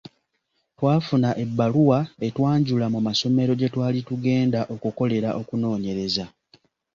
[0.77, 6.25] Twafuna ebbaluwa etwanjula mu masomero gye twali tugenda okukolera okunoonyereza.